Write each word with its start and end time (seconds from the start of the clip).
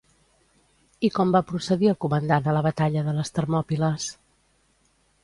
I 1.09 1.11
com 1.17 1.33
va 1.35 1.41
procedir 1.51 1.91
el 1.91 1.97
comandant 2.05 2.49
a 2.49 2.55
la 2.57 2.63
batalla 2.69 3.05
de 3.11 3.13
les 3.19 3.31
Termòpiles? 3.37 4.09